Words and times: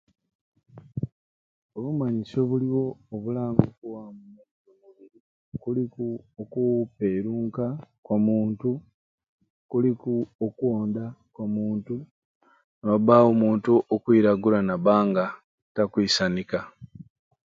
Obumanyisyo 1.77 2.37
obuluwo 2.43 2.83
obulanga 3.15 3.61
okuwamu 3.71 4.23
amaizi 4.29 4.69
omu 4.71 4.77
mubiri 4.81 5.17
kuluku 5.61 6.05
oku 6.41 6.61
peruuka 6.97 7.65
kwa 8.05 8.15
muntu 8.25 8.69
kuluku 9.69 10.13
okwonda 10.45 11.03
kwa 11.33 11.45
muntu 11.55 11.95
niwabawo 12.79 13.25
omuntu 13.33 13.71
okwiragura 13.95 14.59
naba 14.67 14.95
nga 15.07 15.25
takwisanika 15.75 16.59